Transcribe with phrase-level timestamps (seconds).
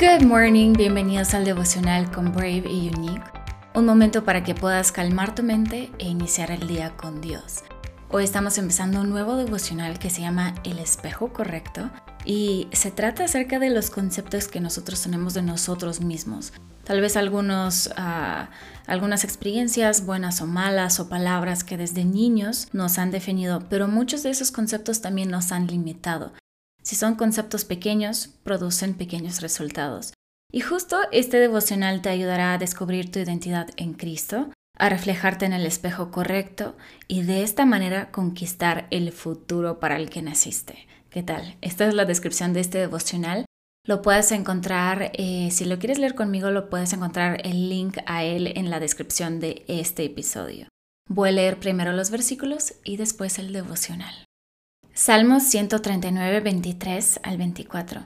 [0.00, 3.24] Good morning, bienvenidos al devocional con Brave y Unique,
[3.74, 7.64] un momento para que puedas calmar tu mente e iniciar el día con Dios.
[8.08, 11.90] Hoy estamos empezando un nuevo devocional que se llama El espejo correcto
[12.24, 16.52] y se trata acerca de los conceptos que nosotros tenemos de nosotros mismos.
[16.84, 18.50] Tal vez algunos, ah,
[18.86, 24.22] algunas experiencias buenas o malas o palabras que desde niños nos han definido, pero muchos
[24.22, 26.34] de esos conceptos también nos han limitado.
[26.88, 30.14] Si son conceptos pequeños, producen pequeños resultados.
[30.50, 35.52] Y justo este devocional te ayudará a descubrir tu identidad en Cristo, a reflejarte en
[35.52, 40.88] el espejo correcto y de esta manera conquistar el futuro para el que naciste.
[41.10, 41.58] ¿Qué tal?
[41.60, 43.44] Esta es la descripción de este devocional.
[43.84, 48.24] Lo puedes encontrar, eh, si lo quieres leer conmigo, lo puedes encontrar el link a
[48.24, 50.68] él en la descripción de este episodio.
[51.06, 54.27] Voy a leer primero los versículos y después el devocional.
[55.00, 58.04] Salmos 139, 23 al 24.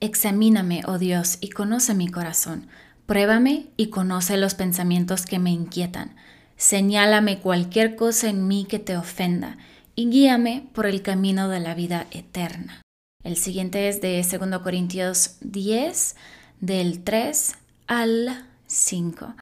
[0.00, 2.66] Examíname, oh Dios, y conoce mi corazón.
[3.04, 6.16] Pruébame y conoce los pensamientos que me inquietan.
[6.56, 9.58] Señálame cualquier cosa en mí que te ofenda
[9.94, 12.80] y guíame por el camino de la vida eterna.
[13.22, 16.16] El siguiente es de 2 Corintios 10,
[16.60, 17.54] del 3
[17.86, 19.34] al 5.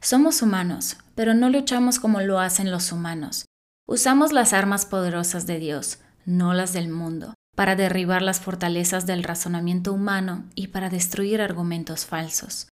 [0.00, 3.44] Somos humanos, pero no luchamos como lo hacen los humanos.
[3.86, 9.24] Usamos las armas poderosas de Dios no las del mundo, para derribar las fortalezas del
[9.24, 12.68] razonamiento humano y para destruir argumentos falsos.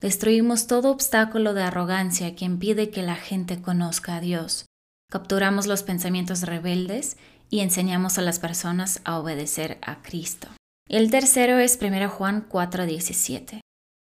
[0.00, 4.66] Destruimos todo obstáculo de arrogancia que impide que la gente conozca a Dios.
[5.10, 7.16] Capturamos los pensamientos rebeldes
[7.48, 10.48] y enseñamos a las personas a obedecer a Cristo.
[10.88, 13.60] El tercero es 1 Juan 4:17.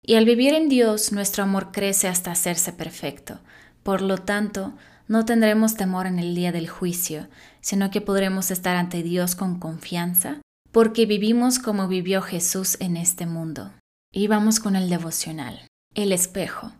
[0.03, 3.39] Y al vivir en Dios, nuestro amor crece hasta hacerse perfecto.
[3.83, 4.73] Por lo tanto,
[5.07, 7.27] no tendremos temor en el día del juicio,
[7.59, 13.25] sino que podremos estar ante Dios con confianza, porque vivimos como vivió Jesús en este
[13.25, 13.73] mundo.
[14.13, 15.67] Y vamos con el devocional.
[15.95, 16.73] El espejo.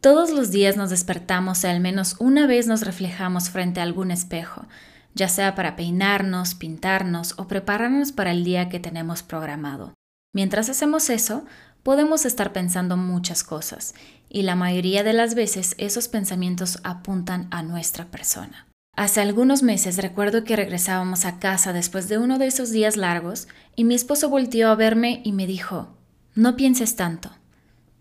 [0.00, 4.10] Todos los días nos despertamos y al menos una vez nos reflejamos frente a algún
[4.10, 4.66] espejo,
[5.14, 9.94] ya sea para peinarnos, pintarnos o prepararnos para el día que tenemos programado.
[10.32, 11.44] Mientras hacemos eso,
[11.82, 13.94] podemos estar pensando muchas cosas
[14.28, 18.66] y la mayoría de las veces esos pensamientos apuntan a nuestra persona.
[18.96, 23.48] Hace algunos meses recuerdo que regresábamos a casa después de uno de esos días largos
[23.76, 25.96] y mi esposo volteó a verme y me dijo,
[26.34, 27.30] no pienses tanto.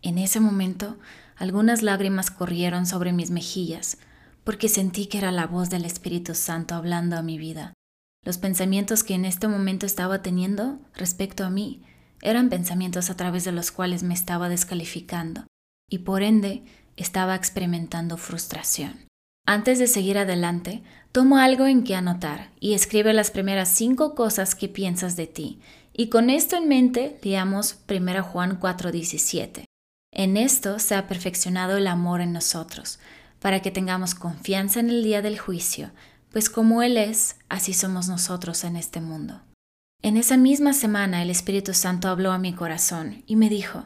[0.02, 0.98] En ese momento
[1.36, 3.98] algunas lágrimas corrieron sobre mis mejillas
[4.44, 7.74] porque sentí que era la voz del Espíritu Santo hablando a mi vida.
[8.26, 11.84] Los pensamientos que en este momento estaba teniendo respecto a mí
[12.22, 15.46] eran pensamientos a través de los cuales me estaba descalificando
[15.90, 16.64] y por ende
[16.98, 19.08] estaba experimentando frustración.
[19.46, 24.54] Antes de seguir adelante, tomo algo en que anotar y escribe las primeras cinco cosas
[24.54, 25.60] que piensas de ti.
[25.92, 29.66] Y con esto en mente, leamos 1 Juan 4:17.
[30.12, 33.00] En esto se ha perfeccionado el amor en nosotros,
[33.40, 35.92] para que tengamos confianza en el día del juicio,
[36.32, 39.42] pues como Él es, así somos nosotros en este mundo.
[40.02, 43.86] En esa misma semana el Espíritu Santo habló a mi corazón y me dijo,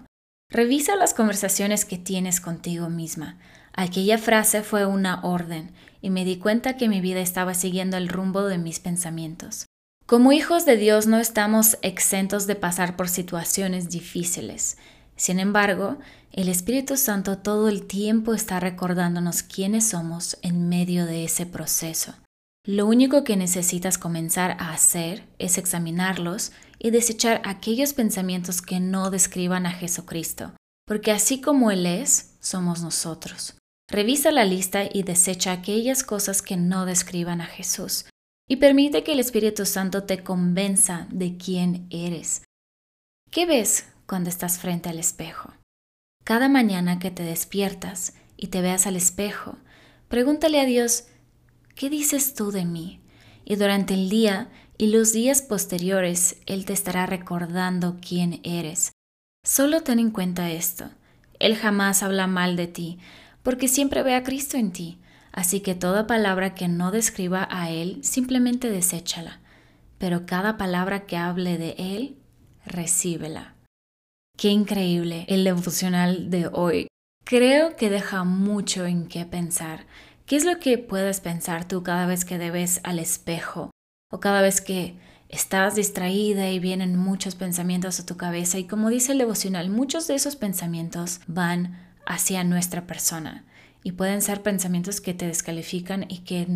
[0.49, 3.39] revisa las conversaciones que tienes contigo misma.
[3.73, 8.09] Aquella frase fue una orden y me di cuenta que mi vida estaba siguiendo el
[8.09, 9.65] rumbo de mis pensamientos.
[10.05, 14.77] Como hijos de Dios no estamos exentos de pasar por situaciones difíciles.
[15.15, 15.97] Sin embargo,
[16.31, 22.13] el Espíritu Santo todo el tiempo está recordándonos quiénes somos en medio de ese proceso.
[22.65, 29.11] Lo único que necesitas comenzar a hacer es examinarlos y desechar aquellos pensamientos que no
[29.11, 30.53] describan a Jesucristo,
[30.87, 33.57] porque así como Él es, somos nosotros.
[33.89, 38.05] Revisa la lista y desecha aquellas cosas que no describan a Jesús,
[38.47, 42.43] y permite que el Espíritu Santo te convenza de quién eres.
[43.29, 45.53] ¿Qué ves cuando estás frente al espejo?
[46.23, 49.57] Cada mañana que te despiertas y te veas al espejo,
[50.07, 51.07] pregúntale a Dios,
[51.75, 53.01] ¿qué dices tú de mí?
[53.45, 58.91] Y durante el día y los días posteriores Él te estará recordando quién eres.
[59.43, 60.89] Solo ten en cuenta esto.
[61.39, 62.99] Él jamás habla mal de ti,
[63.43, 64.99] porque siempre ve a Cristo en ti,
[65.33, 69.41] así que toda palabra que no describa a Él, simplemente deséchala,
[69.97, 72.17] pero cada palabra que hable de Él,
[72.65, 73.55] recíbela.
[74.37, 76.87] Qué increíble el devocional de hoy.
[77.25, 79.85] Creo que deja mucho en qué pensar.
[80.25, 83.71] ¿Qué es lo que puedes pensar tú cada vez que debes al espejo
[84.09, 84.95] o cada vez que
[85.27, 88.57] estás distraída y vienen muchos pensamientos a tu cabeza?
[88.57, 93.43] Y como dice el devocional, muchos de esos pensamientos van hacia nuestra persona
[93.83, 96.47] y pueden ser pensamientos que te descalifican y que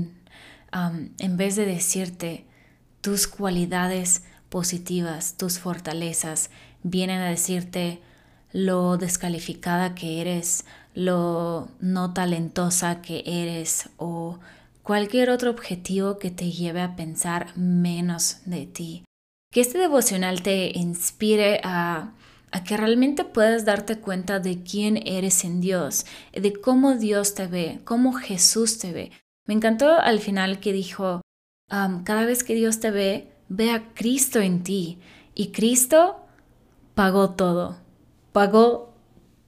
[1.19, 2.45] en vez de decirte
[3.01, 6.51] tus cualidades positivas, tus fortalezas,
[6.83, 8.01] vienen a decirte
[8.51, 14.39] lo descalificada que eres, lo no talentosa que eres o
[14.88, 19.03] cualquier otro objetivo que te lleve a pensar menos de ti.
[19.51, 22.13] Que este devocional te inspire a,
[22.65, 27.79] que realmente puedas darte cuenta de quién eres en Dios, de cómo Dios te ve,
[27.83, 29.11] cómo Jesús te ve.
[29.45, 31.21] Me encantó al final que dijo,
[31.67, 35.00] cada vez que Dios te ve, ve a Cristo en ti.
[35.35, 36.25] Y Cristo
[36.95, 37.77] pagó todo,
[38.38, 38.94] pagó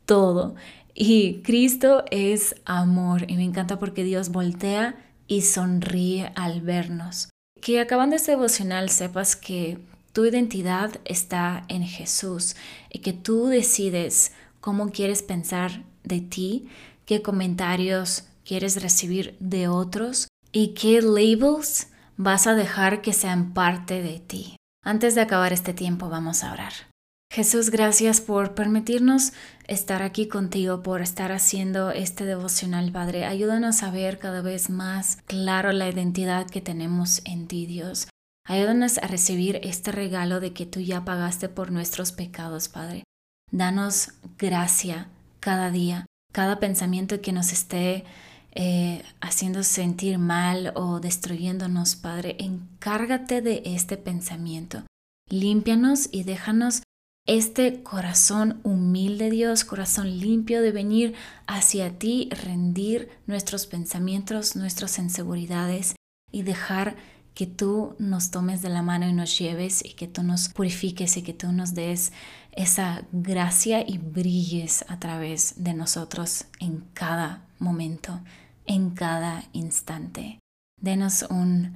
[0.08, 0.56] todo.
[0.96, 3.30] Y Cristo es amor.
[3.30, 4.96] Y me encanta porque Dios voltea
[5.28, 7.30] y sonríe al vernos.
[7.62, 9.78] Que acabando este devocional sepas que
[10.12, 12.56] tu identidad está en Jesús
[12.90, 16.68] y que tú decides cómo quieres pensar de ti,
[17.06, 24.02] qué comentarios quieres recibir de otros y qué labels vas a dejar que sean parte
[24.02, 24.56] de ti.
[24.84, 26.89] Antes de acabar este tiempo vamos a orar.
[27.31, 29.34] Jesús, gracias por permitirnos
[29.68, 33.26] estar aquí contigo, por estar haciendo este devocional, Padre.
[33.26, 38.08] Ayúdanos a ver cada vez más claro la identidad que tenemos en ti, Dios.
[38.46, 43.04] Ayúdanos a recibir este regalo de que tú ya pagaste por nuestros pecados, Padre.
[43.52, 45.08] Danos gracia
[45.40, 48.06] cada día, cada pensamiento que nos esté
[48.54, 52.38] eh, haciendo sentir mal o destruyéndonos, Padre.
[52.40, 54.81] Encárgate de este pensamiento.
[55.30, 56.81] Límpianos y déjanos
[57.30, 61.14] este corazón humilde, Dios, corazón limpio de venir
[61.46, 65.94] hacia ti, rendir nuestros pensamientos, nuestras inseguridades
[66.31, 66.96] y dejar
[67.36, 71.18] que tú nos tomes de la mano y nos lleves y que tú nos purifiques
[71.18, 72.14] y que tú nos des
[72.54, 78.22] esa gracia y brilles a través de nosotros en cada momento,
[78.66, 80.40] en cada instante.
[80.81, 81.76] Denos un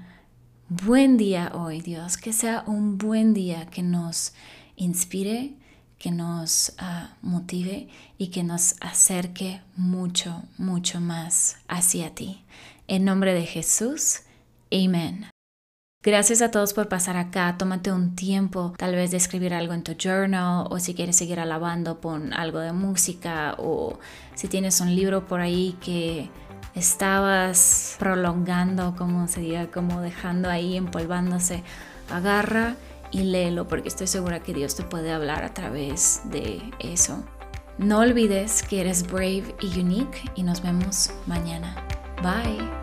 [0.67, 4.33] buen día hoy, Dios, que sea un buen día que nos
[4.75, 5.55] inspire,
[6.03, 7.87] que nos ah, motive
[8.17, 12.43] y que nos acerque mucho, mucho más hacia ti.
[12.89, 14.23] En nombre de Jesús,
[14.69, 15.27] amén.
[16.03, 17.55] Gracias a todos por pasar acá.
[17.57, 21.39] Tómate un tiempo tal vez de escribir algo en tu journal o si quieres seguir
[21.39, 23.97] alabando, pon algo de música o
[24.35, 26.29] si tienes un libro por ahí que
[26.75, 31.63] estabas prolongando, como se diga, como dejando ahí empolvándose,
[32.11, 32.75] agarra
[33.13, 37.24] y léelo porque estoy segura que Dios te puede hablar a través de eso.
[37.77, 41.75] No olvides que eres brave y unique y nos vemos mañana.
[42.21, 42.82] Bye.